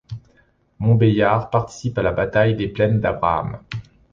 Montbeillard 0.79 1.51
participe 1.51 1.99
à 1.99 2.01
la 2.01 2.11
Bataille 2.11 2.55
des 2.55 2.67
Plaines 2.67 2.99
d'Abraham. 3.01 3.59